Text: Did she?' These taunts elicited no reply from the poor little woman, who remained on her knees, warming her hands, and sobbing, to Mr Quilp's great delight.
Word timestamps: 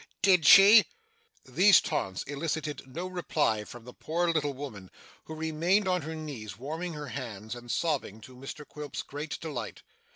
Did 0.23 0.47
she?' 0.47 0.85
These 1.45 1.79
taunts 1.79 2.23
elicited 2.23 2.87
no 2.91 3.05
reply 3.05 3.65
from 3.65 3.83
the 3.85 3.93
poor 3.93 4.27
little 4.31 4.53
woman, 4.53 4.89
who 5.25 5.35
remained 5.35 5.87
on 5.87 6.01
her 6.01 6.15
knees, 6.15 6.57
warming 6.57 6.93
her 6.93 7.09
hands, 7.09 7.53
and 7.53 7.69
sobbing, 7.69 8.19
to 8.21 8.35
Mr 8.35 8.67
Quilp's 8.67 9.03
great 9.03 9.39
delight. 9.39 9.83